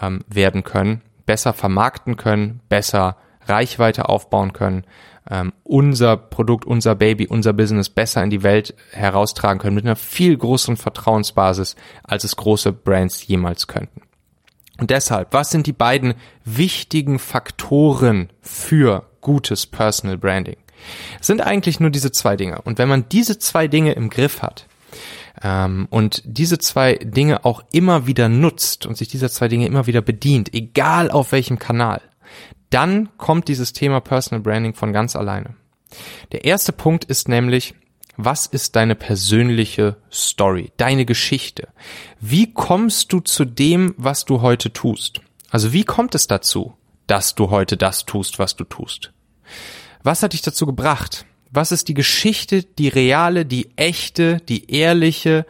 ähm, 0.00 0.24
werden 0.28 0.64
können, 0.64 1.02
besser 1.26 1.52
vermarkten 1.52 2.16
können, 2.16 2.60
besser 2.68 3.16
Reichweite 3.46 4.08
aufbauen 4.08 4.52
können 4.52 4.84
ähm, 5.28 5.52
unser 5.64 6.16
Produkt, 6.16 6.64
unser 6.64 6.94
Baby, 6.94 7.26
unser 7.26 7.52
Business 7.52 7.88
besser 7.88 8.22
in 8.22 8.30
die 8.30 8.42
Welt 8.42 8.74
heraustragen 8.92 9.60
können 9.60 9.74
mit 9.74 9.84
einer 9.84 9.96
viel 9.96 10.36
größeren 10.36 10.76
Vertrauensbasis, 10.76 11.76
als 12.02 12.24
es 12.24 12.36
große 12.36 12.72
Brands 12.72 13.26
jemals 13.26 13.66
könnten. 13.66 14.02
Und 14.78 14.90
deshalb, 14.90 15.32
was 15.32 15.50
sind 15.50 15.66
die 15.66 15.74
beiden 15.74 16.14
wichtigen 16.44 17.18
Faktoren 17.18 18.30
für 18.40 19.04
gutes 19.20 19.66
Personal 19.66 20.16
Branding? 20.16 20.56
Es 21.20 21.26
sind 21.26 21.42
eigentlich 21.42 21.80
nur 21.80 21.90
diese 21.90 22.12
zwei 22.12 22.36
Dinge. 22.36 22.62
Und 22.62 22.78
wenn 22.78 22.88
man 22.88 23.08
diese 23.10 23.38
zwei 23.38 23.68
Dinge 23.68 23.92
im 23.92 24.08
Griff 24.08 24.40
hat, 24.40 24.66
ähm, 25.42 25.86
und 25.90 26.22
diese 26.24 26.58
zwei 26.58 26.94
Dinge 26.94 27.44
auch 27.44 27.62
immer 27.72 28.06
wieder 28.06 28.28
nutzt 28.28 28.86
und 28.86 28.96
sich 28.96 29.08
dieser 29.08 29.30
zwei 29.30 29.48
Dinge 29.48 29.66
immer 29.66 29.86
wieder 29.86 30.02
bedient, 30.02 30.52
egal 30.54 31.10
auf 31.10 31.32
welchem 31.32 31.58
Kanal, 31.58 32.00
dann 32.70 33.08
kommt 33.18 33.48
dieses 33.48 33.72
Thema 33.72 34.00
Personal 34.00 34.42
Branding 34.42 34.74
von 34.74 34.92
ganz 34.92 35.16
alleine. 35.16 35.56
Der 36.32 36.44
erste 36.44 36.72
Punkt 36.72 37.04
ist 37.04 37.28
nämlich, 37.28 37.74
was 38.16 38.46
ist 38.46 38.76
deine 38.76 38.94
persönliche 38.94 39.96
Story, 40.12 40.72
deine 40.76 41.04
Geschichte? 41.04 41.68
Wie 42.20 42.52
kommst 42.52 43.12
du 43.12 43.20
zu 43.20 43.44
dem, 43.44 43.94
was 43.96 44.24
du 44.24 44.40
heute 44.40 44.72
tust? 44.72 45.20
Also 45.50 45.72
wie 45.72 45.84
kommt 45.84 46.14
es 46.14 46.26
dazu, 46.26 46.74
dass 47.06 47.34
du 47.34 47.50
heute 47.50 47.76
das 47.76 48.06
tust, 48.06 48.38
was 48.38 48.56
du 48.56 48.64
tust? 48.64 49.12
Was 50.02 50.22
hat 50.22 50.32
dich 50.32 50.42
dazu 50.42 50.66
gebracht? 50.66 51.26
Was 51.50 51.72
ist 51.72 51.88
die 51.88 51.94
Geschichte, 51.94 52.62
die 52.62 52.88
reale, 52.88 53.44
die 53.44 53.70
echte, 53.76 54.36
die 54.48 54.70
ehrliche 54.70 55.44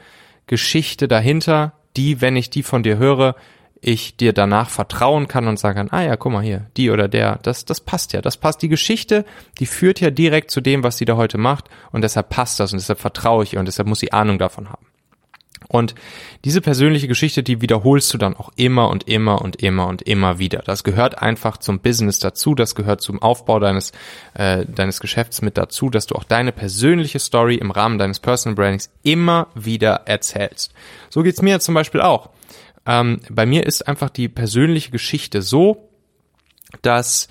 Geschichte 0.46 1.08
dahinter, 1.08 1.74
die, 1.96 2.20
wenn 2.20 2.36
ich 2.36 2.48
die 2.50 2.62
von 2.62 2.82
dir 2.82 2.96
höre, 2.96 3.36
ich 3.80 4.16
dir 4.16 4.32
danach 4.32 4.68
vertrauen 4.68 5.26
kann 5.28 5.48
und 5.48 5.58
sagen 5.58 5.76
kann, 5.76 5.88
ah 5.90 6.04
ja, 6.04 6.16
guck 6.16 6.32
mal 6.32 6.42
hier, 6.42 6.66
die 6.76 6.90
oder 6.90 7.08
der, 7.08 7.38
das, 7.42 7.64
das 7.64 7.80
passt 7.80 8.12
ja, 8.12 8.20
das 8.20 8.36
passt. 8.36 8.62
Die 8.62 8.68
Geschichte, 8.68 9.24
die 9.58 9.66
führt 9.66 10.00
ja 10.00 10.10
direkt 10.10 10.50
zu 10.50 10.60
dem, 10.60 10.82
was 10.82 10.98
sie 10.98 11.04
da 11.06 11.16
heute 11.16 11.38
macht 11.38 11.70
und 11.92 12.02
deshalb 12.02 12.28
passt 12.28 12.60
das 12.60 12.72
und 12.72 12.80
deshalb 12.80 13.00
vertraue 13.00 13.44
ich 13.44 13.54
ihr 13.54 13.60
und 13.60 13.66
deshalb 13.66 13.88
muss 13.88 14.00
sie 14.00 14.12
Ahnung 14.12 14.38
davon 14.38 14.68
haben. 14.68 14.86
Und 15.68 15.94
diese 16.44 16.60
persönliche 16.60 17.06
Geschichte, 17.06 17.44
die 17.44 17.60
wiederholst 17.60 18.12
du 18.12 18.18
dann 18.18 18.34
auch 18.34 18.50
immer 18.56 18.88
und 18.88 19.08
immer 19.08 19.40
und 19.40 19.62
immer 19.62 19.86
und 19.86 20.02
immer 20.02 20.38
wieder. 20.40 20.62
Das 20.64 20.82
gehört 20.82 21.22
einfach 21.22 21.58
zum 21.58 21.78
Business 21.78 22.18
dazu, 22.18 22.56
das 22.56 22.74
gehört 22.74 23.02
zum 23.02 23.22
Aufbau 23.22 23.60
deines, 23.60 23.92
äh, 24.34 24.66
deines 24.66 24.98
Geschäfts 24.98 25.42
mit 25.42 25.56
dazu, 25.56 25.88
dass 25.88 26.06
du 26.06 26.16
auch 26.16 26.24
deine 26.24 26.50
persönliche 26.50 27.20
Story 27.20 27.54
im 27.54 27.70
Rahmen 27.70 27.98
deines 27.98 28.18
Personal 28.18 28.56
Brandings 28.56 28.90
immer 29.04 29.46
wieder 29.54 30.02
erzählst. 30.06 30.72
So 31.08 31.22
geht's 31.22 31.40
mir 31.40 31.60
zum 31.60 31.74
Beispiel 31.74 32.00
auch. 32.00 32.30
Ähm, 32.86 33.20
bei 33.28 33.46
mir 33.46 33.66
ist 33.66 33.86
einfach 33.86 34.10
die 34.10 34.28
persönliche 34.28 34.90
Geschichte 34.90 35.42
so, 35.42 35.88
dass 36.82 37.28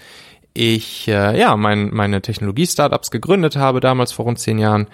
ich 0.53 1.07
äh, 1.07 1.39
ja 1.39 1.55
mein, 1.55 1.93
meine 1.93 2.21
Technologie-Startups 2.21 3.11
gegründet 3.11 3.55
habe, 3.55 3.79
damals 3.79 4.11
vor 4.11 4.25
rund 4.25 4.39
zehn 4.39 4.57
Jahren. 4.57 4.87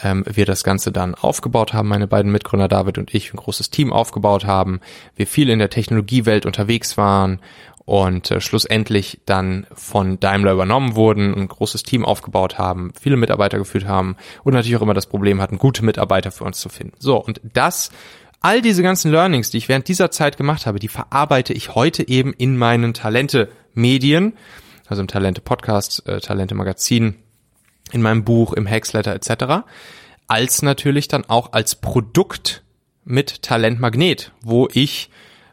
Ähm, 0.00 0.24
wir 0.26 0.46
das 0.46 0.64
Ganze 0.64 0.90
dann 0.90 1.14
aufgebaut 1.14 1.74
haben, 1.74 1.88
meine 1.88 2.08
beiden 2.08 2.32
Mitgründer 2.32 2.66
David 2.66 2.98
und 2.98 3.14
ich, 3.14 3.32
ein 3.32 3.36
großes 3.36 3.70
Team 3.70 3.92
aufgebaut 3.92 4.46
haben. 4.46 4.80
Wir 5.14 5.26
viel 5.26 5.50
in 5.50 5.58
der 5.58 5.70
Technologiewelt 5.70 6.46
unterwegs 6.46 6.96
waren 6.96 7.40
und 7.84 8.30
äh, 8.30 8.40
schlussendlich 8.40 9.20
dann 9.26 9.66
von 9.74 10.18
Daimler 10.18 10.52
übernommen 10.52 10.94
wurden, 10.94 11.34
ein 11.34 11.48
großes 11.48 11.82
Team 11.82 12.04
aufgebaut 12.04 12.58
haben, 12.58 12.92
viele 12.98 13.16
Mitarbeiter 13.16 13.58
geführt 13.58 13.86
haben 13.86 14.16
und 14.44 14.54
natürlich 14.54 14.76
auch 14.76 14.82
immer 14.82 14.94
das 14.94 15.06
Problem 15.06 15.40
hatten, 15.40 15.58
gute 15.58 15.84
Mitarbeiter 15.84 16.30
für 16.30 16.44
uns 16.44 16.58
zu 16.58 16.68
finden. 16.68 16.94
So, 16.98 17.16
und 17.16 17.40
das 17.52 17.90
all 18.42 18.60
diese 18.60 18.82
ganzen 18.82 19.10
Learnings, 19.10 19.50
die 19.50 19.58
ich 19.58 19.68
während 19.68 19.88
dieser 19.88 20.10
Zeit 20.10 20.36
gemacht 20.36 20.66
habe, 20.66 20.78
die 20.78 20.88
verarbeite 20.88 21.52
ich 21.52 21.74
heute 21.74 22.06
eben 22.08 22.32
in 22.32 22.56
meinen 22.56 22.92
Talente-Medien, 22.94 24.34
also 24.86 25.00
im 25.00 25.08
Talente-Podcast, 25.08 26.06
äh, 26.06 26.20
Talente-Magazin, 26.20 27.16
in 27.92 28.02
meinem 28.02 28.24
Buch, 28.24 28.52
im 28.52 28.68
Hacksletter 28.68 29.14
etc., 29.14 29.64
als 30.26 30.62
natürlich 30.62 31.08
dann 31.08 31.24
auch 31.24 31.52
als 31.52 31.74
Produkt 31.74 32.62
mit 33.04 33.42
Talentmagnet, 33.42 34.32
wo 34.42 34.68
ich 34.72 35.10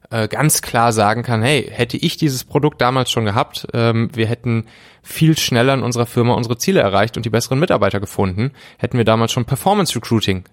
äh, 0.09 0.27
ganz 0.27 0.61
klar 0.61 0.93
sagen 0.93 1.23
kann, 1.23 1.41
hey, 1.41 1.69
hätte 1.71 1.97
ich 1.97 2.17
dieses 2.17 2.43
Produkt 2.43 2.81
damals 2.81 3.11
schon 3.11 3.25
gehabt, 3.25 3.67
ähm, 3.73 4.09
wir 4.13 4.27
hätten 4.27 4.65
viel 5.03 5.37
schneller 5.37 5.73
in 5.73 5.83
unserer 5.83 6.05
Firma 6.05 6.33
unsere 6.33 6.57
Ziele 6.57 6.81
erreicht 6.81 7.17
und 7.17 7.25
die 7.25 7.29
besseren 7.29 7.59
Mitarbeiter 7.59 7.99
gefunden, 7.99 8.51
hätten 8.77 8.97
wir 8.97 9.05
damals 9.05 9.31
schon 9.31 9.45
Performance 9.45 9.95
Recruiting 9.95 10.45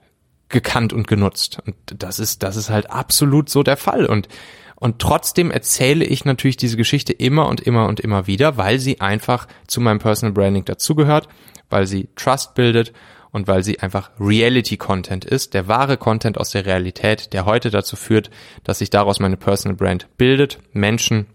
gekannt 0.48 0.92
und 0.92 1.08
genutzt. 1.08 1.58
Und 1.66 1.76
das 1.86 2.18
ist, 2.18 2.42
das 2.42 2.56
ist 2.56 2.70
halt 2.70 2.90
absolut 2.90 3.48
so 3.48 3.62
der 3.62 3.76
Fall. 3.76 4.06
Und, 4.06 4.28
und 4.76 4.98
trotzdem 4.98 5.50
erzähle 5.50 6.04
ich 6.04 6.24
natürlich 6.24 6.56
diese 6.56 6.76
Geschichte 6.76 7.12
immer 7.12 7.48
und 7.48 7.60
immer 7.60 7.86
und 7.86 8.00
immer 8.00 8.26
wieder, 8.26 8.56
weil 8.56 8.78
sie 8.78 9.00
einfach 9.00 9.48
zu 9.66 9.80
meinem 9.80 9.98
Personal 9.98 10.32
Branding 10.32 10.64
dazugehört, 10.64 11.28
weil 11.70 11.86
sie 11.86 12.08
Trust 12.14 12.54
bildet 12.54 12.92
und 13.32 13.48
weil 13.48 13.62
sie 13.62 13.80
einfach 13.80 14.10
Reality 14.20 14.76
Content 14.76 15.24
ist, 15.24 15.52
der 15.52 15.68
wahre 15.68 15.96
Content 15.96 16.38
aus 16.38 16.50
der 16.50 16.64
Realität, 16.64 17.32
der 17.32 17.44
heute 17.44 17.70
dazu 17.70 17.96
führt, 17.96 18.30
dass 18.64 18.78
sich 18.78 18.90
daraus 18.90 19.20
meine 19.20 19.36
Personal 19.36 19.76
Brand 19.76 20.06
bildet, 20.16 20.58
Menschen 20.72 21.26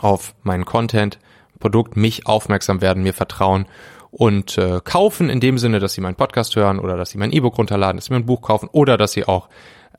auf 0.00 0.34
meinen 0.42 0.64
Content, 0.64 1.18
Produkt, 1.60 1.96
mich 1.96 2.26
aufmerksam 2.26 2.80
werden, 2.80 3.02
mir 3.02 3.14
vertrauen 3.14 3.66
und 4.16 4.58
äh, 4.58 4.80
kaufen 4.84 5.28
in 5.28 5.40
dem 5.40 5.58
Sinne, 5.58 5.80
dass 5.80 5.94
sie 5.94 6.00
meinen 6.00 6.14
Podcast 6.14 6.54
hören 6.54 6.78
oder 6.78 6.96
dass 6.96 7.10
sie 7.10 7.18
mein 7.18 7.32
E-Book 7.32 7.58
runterladen, 7.58 7.96
dass 7.96 8.06
sie 8.06 8.12
mein 8.12 8.26
Buch 8.26 8.42
kaufen 8.42 8.68
oder 8.70 8.96
dass 8.96 9.10
sie 9.10 9.24
auch 9.24 9.48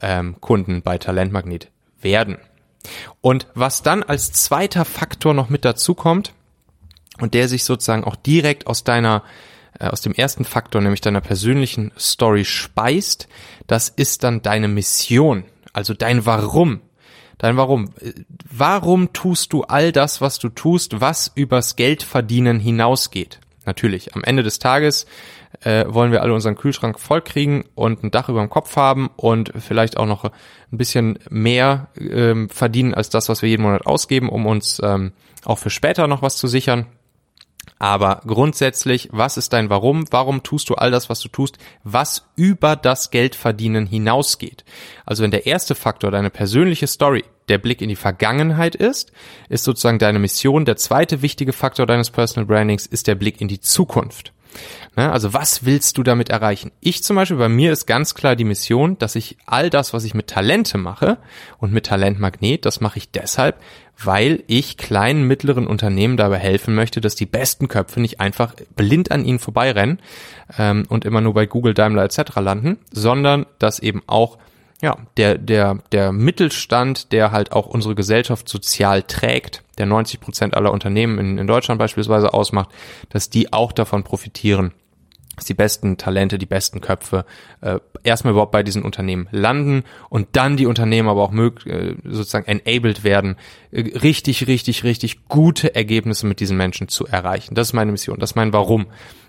ähm, 0.01 0.39
Kunden 0.39 0.81
bei 0.81 0.97
Talentmagnet 0.97 1.69
werden. 1.99 2.37
Und 3.19 3.47
was 3.55 3.83
dann 3.83 4.03
als 4.03 4.31
zweiter 4.31 4.85
Faktor 4.85 5.33
noch 5.33 5.49
mit 5.49 5.65
dazu 5.65 5.95
kommt 5.95 6.33
und 7.19 7.33
der 7.33 7.49
sich 7.49 7.65
sozusagen 7.65 8.05
auch 8.05 8.15
direkt 8.15 8.67
aus 8.67 8.85
deiner 8.85 9.21
äh, 9.79 9.87
aus 9.87 9.99
dem 9.99 10.13
ersten 10.13 10.45
Faktor, 10.45 10.79
nämlich 10.79 11.01
deiner 11.01 11.21
persönlichen 11.21 11.91
Story 11.99 12.45
speist, 12.45 13.27
das 13.67 13.89
ist 13.89 14.23
dann 14.23 14.41
deine 14.41 14.69
Mission, 14.69 15.43
also 15.73 15.93
dein 15.93 16.25
Warum. 16.25 16.79
Dein 17.37 17.57
Warum. 17.57 17.89
Warum 18.49 19.11
tust 19.11 19.51
du 19.51 19.63
all 19.63 19.91
das, 19.91 20.21
was 20.21 20.39
du 20.39 20.47
tust, 20.47 21.01
was 21.01 21.33
übers 21.35 21.75
Geldverdienen 21.75 22.61
hinausgeht? 22.61 23.41
Natürlich, 23.65 24.15
am 24.15 24.23
Ende 24.23 24.43
des 24.43 24.59
Tages 24.59 25.05
äh, 25.61 25.85
wollen 25.87 26.11
wir 26.11 26.21
alle 26.21 26.33
unseren 26.33 26.55
Kühlschrank 26.55 26.99
voll 26.99 27.21
kriegen 27.21 27.65
und 27.75 28.03
ein 28.03 28.11
Dach 28.11 28.29
über 28.29 28.41
dem 28.41 28.49
Kopf 28.49 28.75
haben 28.75 29.09
und 29.15 29.51
vielleicht 29.57 29.97
auch 29.97 30.05
noch 30.05 30.25
ein 30.25 30.31
bisschen 30.71 31.19
mehr 31.29 31.87
ähm, 31.97 32.49
verdienen 32.49 32.93
als 32.93 33.09
das, 33.09 33.29
was 33.29 33.41
wir 33.41 33.49
jeden 33.49 33.63
Monat 33.63 33.85
ausgeben, 33.85 34.29
um 34.29 34.45
uns 34.45 34.81
ähm, 34.83 35.13
auch 35.43 35.59
für 35.59 35.69
später 35.69 36.07
noch 36.07 36.21
was 36.21 36.37
zu 36.37 36.47
sichern. 36.47 36.87
Aber 37.79 38.21
grundsätzlich, 38.25 39.09
was 39.11 39.37
ist 39.37 39.51
dein 39.51 39.69
Warum? 39.69 40.05
Warum 40.11 40.43
tust 40.43 40.69
du 40.69 40.75
all 40.75 40.91
das, 40.91 41.09
was 41.09 41.19
du 41.19 41.29
tust, 41.29 41.57
was 41.83 42.27
über 42.35 42.75
das 42.75 43.11
Geldverdienen 43.11 43.85
hinausgeht? 43.85 44.63
Also 45.05 45.23
wenn 45.23 45.31
der 45.31 45.45
erste 45.45 45.75
Faktor 45.75 46.11
deine 46.11 46.29
persönliche 46.29 46.87
Story, 46.87 47.25
der 47.49 47.57
Blick 47.57 47.81
in 47.81 47.89
die 47.89 47.95
Vergangenheit 47.95 48.75
ist, 48.75 49.11
ist 49.49 49.63
sozusagen 49.63 49.99
deine 49.99 50.19
Mission. 50.19 50.65
Der 50.65 50.77
zweite 50.77 51.21
wichtige 51.21 51.53
Faktor 51.53 51.85
deines 51.85 52.09
Personal 52.09 52.45
Brandings 52.45 52.85
ist 52.85 53.07
der 53.07 53.15
Blick 53.15 53.41
in 53.41 53.47
die 53.47 53.61
Zukunft. 53.61 54.33
Ne? 54.95 55.11
Also 55.11 55.33
was 55.33 55.65
willst 55.65 55.97
du 55.97 56.03
damit 56.03 56.29
erreichen? 56.29 56.71
Ich 56.79 57.03
zum 57.03 57.15
Beispiel, 57.15 57.37
bei 57.37 57.49
mir 57.49 57.71
ist 57.71 57.85
ganz 57.85 58.15
klar 58.15 58.35
die 58.35 58.45
Mission, 58.45 58.97
dass 58.97 59.15
ich 59.15 59.37
all 59.45 59.69
das, 59.69 59.93
was 59.93 60.03
ich 60.05 60.13
mit 60.13 60.27
Talente 60.27 60.77
mache 60.77 61.17
und 61.57 61.73
mit 61.73 61.85
Talentmagnet, 61.85 62.65
das 62.65 62.81
mache 62.81 62.97
ich 62.97 63.11
deshalb, 63.11 63.59
weil 64.01 64.43
ich 64.47 64.77
kleinen, 64.77 65.23
mittleren 65.27 65.67
Unternehmen 65.67 66.17
dabei 66.17 66.37
helfen 66.37 66.75
möchte, 66.75 67.01
dass 67.01 67.15
die 67.15 67.25
besten 67.25 67.67
Köpfe 67.67 67.99
nicht 67.99 68.19
einfach 68.19 68.53
blind 68.75 69.11
an 69.11 69.25
ihnen 69.25 69.39
vorbeirennen 69.39 70.01
ähm, 70.57 70.85
und 70.89 71.05
immer 71.05 71.21
nur 71.21 71.33
bei 71.33 71.45
Google, 71.45 71.73
Daimler 71.73 72.03
etc. 72.03 72.37
landen, 72.37 72.77
sondern 72.91 73.45
dass 73.59 73.79
eben 73.79 74.01
auch 74.07 74.37
ja, 74.81 74.97
der, 75.17 75.37
der, 75.37 75.79
der 75.91 76.11
Mittelstand, 76.11 77.11
der 77.11 77.31
halt 77.31 77.51
auch 77.51 77.65
unsere 77.65 77.95
Gesellschaft 77.95 78.49
sozial 78.49 79.03
trägt, 79.03 79.63
der 79.77 79.85
90 79.85 80.19
Prozent 80.19 80.53
aller 80.55 80.71
Unternehmen 80.71 81.17
in, 81.17 81.37
in 81.37 81.47
Deutschland 81.47 81.79
beispielsweise 81.79 82.33
ausmacht, 82.33 82.69
dass 83.09 83.29
die 83.29 83.53
auch 83.53 83.71
davon 83.71 84.03
profitieren, 84.03 84.73
dass 85.35 85.45
die 85.45 85.53
besten 85.53 85.97
Talente, 85.97 86.37
die 86.37 86.45
besten 86.45 86.81
Köpfe 86.81 87.25
äh, 87.61 87.79
erstmal 88.03 88.31
überhaupt 88.31 88.51
bei 88.51 88.63
diesen 88.63 88.83
Unternehmen 88.83 89.27
landen 89.31 89.83
und 90.09 90.27
dann 90.33 90.57
die 90.57 90.65
Unternehmen 90.65 91.09
aber 91.09 91.23
auch 91.23 91.31
mög 91.31 91.65
äh, 91.65 91.95
sozusagen 92.03 92.45
enabled 92.45 93.03
werden, 93.03 93.37
äh, 93.71 93.81
richtig, 93.97 94.47
richtig, 94.47 94.83
richtig 94.83 95.27
gute 95.27 95.75
Ergebnisse 95.75 96.25
mit 96.25 96.39
diesen 96.39 96.57
Menschen 96.57 96.87
zu 96.87 97.05
erreichen. 97.05 97.55
Das 97.55 97.69
ist 97.69 97.73
meine 97.73 97.91
Mission, 97.91 98.19
das 98.19 98.31
ist 98.31 98.35
mein 98.35 98.53
Warum. 98.53 98.87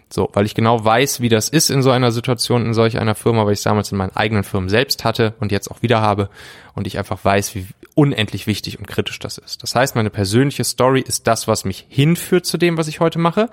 So, 0.08 0.30
weil 0.34 0.46
ich 0.46 0.54
genau 0.54 0.84
weiß, 0.84 1.20
wie 1.20 1.28
das 1.28 1.48
ist 1.48 1.68
in 1.68 1.82
so 1.82 1.90
einer 1.90 2.12
Situation, 2.12 2.64
in 2.64 2.74
solch 2.74 2.98
einer 2.98 3.16
Firma, 3.16 3.44
weil 3.44 3.54
ich 3.54 3.58
es 3.58 3.64
damals 3.64 3.90
in 3.90 3.98
meinen 3.98 4.14
eigenen 4.14 4.44
Firmen 4.44 4.68
selbst 4.68 5.04
hatte 5.04 5.34
und 5.40 5.50
jetzt 5.50 5.68
auch 5.68 5.82
wieder 5.82 6.00
habe 6.00 6.30
und 6.74 6.86
ich 6.86 6.96
einfach 6.96 7.24
weiß, 7.24 7.56
wie 7.56 7.66
unendlich 7.94 8.46
wichtig 8.46 8.78
und 8.78 8.86
kritisch 8.86 9.18
das 9.18 9.36
ist. 9.36 9.64
Das 9.64 9.74
heißt, 9.74 9.96
meine 9.96 10.10
persönliche 10.10 10.62
Story 10.62 11.00
ist 11.00 11.26
das, 11.26 11.48
was 11.48 11.64
mich 11.64 11.86
hinführt 11.88 12.46
zu 12.46 12.56
dem, 12.56 12.78
was 12.78 12.86
ich 12.86 13.00
heute 13.00 13.18
mache 13.18 13.50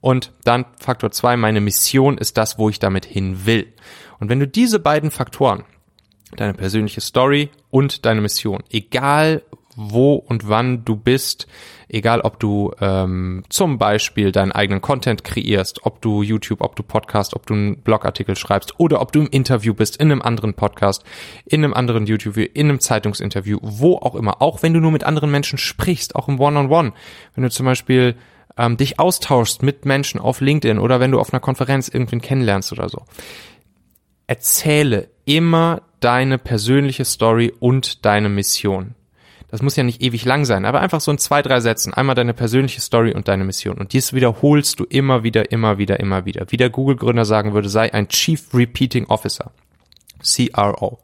und 0.00 0.32
dann 0.44 0.66
Faktor 0.78 1.10
zwei, 1.10 1.36
meine 1.36 1.60
Mission 1.60 2.18
ist 2.18 2.36
das, 2.36 2.58
wo 2.58 2.68
ich 2.68 2.78
damit 2.78 3.04
hin 3.04 3.44
will. 3.44 3.72
Und 4.20 4.28
wenn 4.28 4.38
du 4.38 4.46
diese 4.46 4.78
beiden 4.78 5.10
Faktoren, 5.10 5.64
deine 6.36 6.54
persönliche 6.54 7.00
Story 7.00 7.50
und 7.70 8.06
deine 8.06 8.20
Mission, 8.20 8.62
egal 8.70 9.42
wo 9.76 10.14
und 10.14 10.48
wann 10.48 10.84
du 10.84 10.96
bist, 10.96 11.46
egal 11.88 12.22
ob 12.22 12.40
du 12.40 12.72
ähm, 12.80 13.44
zum 13.48 13.78
Beispiel 13.78 14.32
deinen 14.32 14.52
eigenen 14.52 14.80
Content 14.80 15.22
kreierst, 15.22 15.84
ob 15.84 16.00
du 16.00 16.22
YouTube, 16.22 16.60
ob 16.62 16.74
du 16.76 16.82
Podcast, 16.82 17.34
ob 17.34 17.46
du 17.46 17.54
einen 17.54 17.82
Blogartikel 17.82 18.36
schreibst 18.36 18.80
oder 18.80 19.00
ob 19.00 19.12
du 19.12 19.20
im 19.20 19.28
Interview 19.28 19.74
bist, 19.74 19.98
in 19.98 20.10
einem 20.10 20.22
anderen 20.22 20.54
Podcast, 20.54 21.04
in 21.44 21.62
einem 21.62 21.74
anderen 21.74 22.06
YouTube, 22.06 22.38
in 22.38 22.68
einem 22.68 22.80
Zeitungsinterview, 22.80 23.58
wo 23.62 23.96
auch 23.96 24.14
immer, 24.14 24.42
auch 24.42 24.62
wenn 24.62 24.74
du 24.74 24.80
nur 24.80 24.90
mit 24.90 25.04
anderen 25.04 25.30
Menschen 25.30 25.58
sprichst, 25.58 26.16
auch 26.16 26.28
im 26.28 26.40
One-on-One, 26.40 26.88
-on 26.88 26.92
-One, 26.92 26.96
wenn 27.34 27.44
du 27.44 27.50
zum 27.50 27.66
Beispiel 27.66 28.16
ähm, 28.56 28.76
dich 28.76 28.98
austauschst 28.98 29.62
mit 29.62 29.84
Menschen 29.84 30.20
auf 30.20 30.40
LinkedIn 30.40 30.78
oder 30.78 31.00
wenn 31.00 31.10
du 31.10 31.20
auf 31.20 31.32
einer 31.32 31.40
Konferenz 31.40 31.88
irgendwen 31.88 32.20
kennenlernst 32.20 32.72
oder 32.72 32.88
so. 32.88 33.02
Erzähle 34.26 35.08
immer 35.24 35.82
deine 36.00 36.38
persönliche 36.38 37.04
Story 37.04 37.52
und 37.58 38.04
deine 38.04 38.28
Mission. 38.28 38.94
Das 39.56 39.62
muss 39.62 39.76
ja 39.76 39.84
nicht 39.84 40.02
ewig 40.02 40.26
lang 40.26 40.44
sein, 40.44 40.66
aber 40.66 40.82
einfach 40.82 41.00
so 41.00 41.10
in 41.10 41.16
zwei, 41.16 41.40
drei 41.40 41.60
Sätzen. 41.60 41.94
Einmal 41.94 42.14
deine 42.14 42.34
persönliche 42.34 42.82
Story 42.82 43.14
und 43.14 43.26
deine 43.26 43.42
Mission. 43.42 43.78
Und 43.78 43.94
dies 43.94 44.12
wiederholst 44.12 44.78
du 44.78 44.84
immer 44.84 45.22
wieder, 45.22 45.50
immer 45.50 45.78
wieder, 45.78 45.98
immer 45.98 46.26
wieder. 46.26 46.44
Wie 46.50 46.58
der 46.58 46.68
Google-Gründer 46.68 47.24
sagen 47.24 47.54
würde, 47.54 47.70
sei 47.70 47.94
ein 47.94 48.08
Chief 48.08 48.52
Repeating 48.52 49.06
Officer. 49.06 49.52
CRO. 50.22 50.98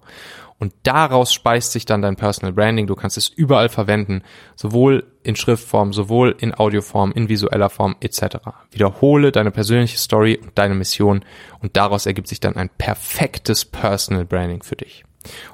Und 0.58 0.74
daraus 0.82 1.32
speist 1.32 1.72
sich 1.72 1.86
dann 1.86 2.02
dein 2.02 2.16
Personal 2.16 2.52
Branding. 2.52 2.86
Du 2.86 2.94
kannst 2.94 3.16
es 3.16 3.30
überall 3.30 3.70
verwenden, 3.70 4.20
sowohl 4.54 5.06
in 5.22 5.34
Schriftform, 5.34 5.94
sowohl 5.94 6.36
in 6.38 6.54
Audioform, 6.54 7.10
in 7.12 7.30
visueller 7.30 7.70
Form 7.70 7.96
etc. 8.00 8.36
Wiederhole 8.70 9.32
deine 9.32 9.50
persönliche 9.50 9.96
Story 9.96 10.38
und 10.42 10.50
deine 10.56 10.74
Mission 10.74 11.24
und 11.60 11.78
daraus 11.78 12.04
ergibt 12.04 12.28
sich 12.28 12.40
dann 12.40 12.56
ein 12.56 12.68
perfektes 12.68 13.64
Personal 13.64 14.26
Branding 14.26 14.62
für 14.62 14.76
dich. 14.76 15.06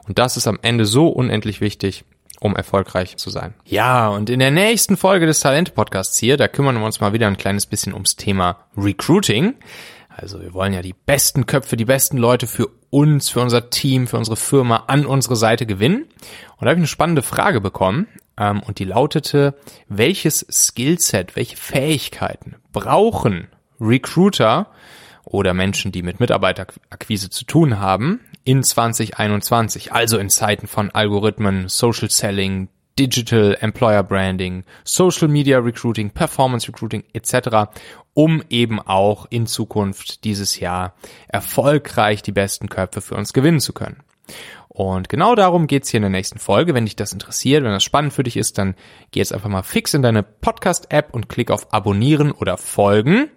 Und 0.09 0.19
das 0.19 0.37
ist 0.37 0.49
am 0.49 0.59
Ende 0.63 0.85
so 0.85 1.07
unendlich 1.09 1.61
wichtig, 1.61 2.05
um 2.41 2.57
erfolgreich 2.57 3.17
zu 3.17 3.31
sein. 3.31 3.55
Ja, 3.65 4.09
und 4.09 4.31
in 4.31 4.39
der 4.39 4.51
nächsten 4.51 4.97
Folge 4.97 5.27
des 5.27 5.41
Talent 5.41 5.75
Podcasts 5.75 6.19
hier, 6.19 6.37
da 6.37 6.49
kümmern 6.49 6.79
wir 6.79 6.85
uns 6.85 7.01
mal 7.01 7.13
wieder 7.13 7.27
ein 7.27 7.37
kleines 7.37 7.67
bisschen 7.67 7.93
ums 7.93 8.17
Thema 8.17 8.59
Recruiting. 8.77 9.55
Also 10.09 10.41
wir 10.41 10.53
wollen 10.53 10.73
ja 10.73 10.83
die 10.83 10.95
besten 10.95 11.47
Köpfe, 11.47 11.77
die 11.77 11.85
besten 11.85 12.19
Leute 12.19 12.47
für 12.47 12.69
uns, 12.91 13.29
für 13.29 13.41
unser 13.41 13.71
Team, 13.71 14.07
für 14.07 14.17
unsere 14.17 14.37
Firma 14.37 14.85
an 14.87 15.07
unsere 15.07 15.37
Seite 15.37 15.67
gewinnen. 15.67 16.03
Und 16.03 16.63
da 16.63 16.67
habe 16.67 16.75
ich 16.75 16.79
eine 16.79 16.87
spannende 16.87 17.23
Frage 17.23 17.61
bekommen 17.61 18.09
ähm, 18.37 18.61
und 18.63 18.79
die 18.79 18.85
lautete, 18.85 19.55
welches 19.89 20.47
Skillset, 20.51 21.37
welche 21.37 21.57
Fähigkeiten 21.57 22.57
brauchen 22.73 23.49
Recruiter 23.81 24.69
oder 25.25 25.55
Menschen, 25.55 25.93
die 25.93 26.03
mit 26.03 26.21
Mitarbeiterakquise 26.21 27.31
zu 27.31 27.45
tun 27.45 27.79
haben, 27.79 28.21
in 28.49 28.63
2021, 28.63 29.93
also 29.93 30.17
in 30.17 30.31
Zeiten 30.31 30.69
von 30.69 30.91
Algorithmen, 30.91 31.69
Social 31.69 32.09
Selling, 32.09 32.71
Digital 32.99 33.55
Employer 33.61 34.03
Branding, 34.03 34.65
Social 34.85 35.29
Media 35.29 35.59
Recruiting, 35.59 36.09
Performance 36.09 36.67
Recruiting 36.67 37.05
etc., 37.13 37.71
um 38.15 38.43
eben 38.49 38.81
auch 38.81 39.27
in 39.29 39.47
Zukunft 39.47 40.25
dieses 40.25 40.61
Jahr 40.61 40.95
erfolgreich 41.29 42.23
die 42.23 42.33
besten 42.33 42.71
Köpfe 42.71 43.03
für 43.03 43.17
uns 43.17 43.35
gewinnen 43.35 43.61
zu 43.61 43.75
können. 43.75 44.03
Und 44.69 45.11
genau 45.11 45.35
darum 45.35 45.67
geht's 45.67 45.91
hier 45.91 45.99
in 45.99 46.05
der 46.05 46.11
nächsten 46.11 46.39
Folge. 46.39 46.73
Wenn 46.73 46.87
dich 46.87 46.97
das 46.97 47.13
interessiert, 47.13 47.65
wenn 47.65 47.73
das 47.73 47.85
spannend 47.85 48.15
für 48.15 48.23
dich 48.23 48.39
ist, 48.39 48.57
dann 48.57 48.77
geh 49.11 49.21
jetzt 49.21 49.35
einfach 49.35 49.51
mal 49.51 49.63
fix 49.63 49.93
in 49.93 50.01
deine 50.01 50.23
Podcast-App 50.23 51.13
und 51.13 51.29
klick 51.29 51.51
auf 51.51 51.75
Abonnieren 51.75 52.33
oder 52.33 52.57
Folgen 52.57 53.29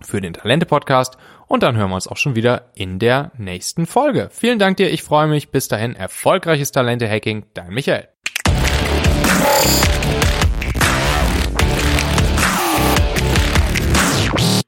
für 0.00 0.22
den 0.22 0.32
Talente-Podcast 0.32 1.18
und 1.50 1.64
dann 1.64 1.76
hören 1.76 1.90
wir 1.90 1.96
uns 1.96 2.06
auch 2.06 2.16
schon 2.16 2.36
wieder 2.36 2.70
in 2.76 3.00
der 3.00 3.32
nächsten 3.36 3.86
Folge. 3.86 4.28
Vielen 4.30 4.60
Dank 4.60 4.76
dir, 4.76 4.88
ich 4.88 5.02
freue 5.02 5.26
mich. 5.26 5.50
Bis 5.50 5.66
dahin, 5.66 5.96
erfolgreiches 5.96 6.70
Talente-Hacking, 6.70 7.46
dein 7.54 7.74
Michael. 7.74 8.08